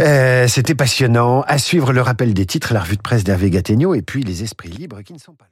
Euh, 0.00 0.48
C'était 0.48 0.74
passionnant. 0.74 1.42
À 1.46 1.58
suivre 1.58 1.92
le 1.92 2.00
rappel 2.00 2.34
des 2.34 2.46
titres, 2.46 2.74
la 2.74 2.80
revue 2.80 2.96
de 2.96 3.02
presse 3.02 3.24
d'Hervé 3.24 3.50
Gattegno 3.50 3.94
et 3.94 4.02
puis 4.02 4.22
les 4.22 4.42
esprits 4.42 4.70
libres 4.70 5.02
qui 5.02 5.12
ne 5.12 5.18
sont 5.18 5.34
pas. 5.34 5.48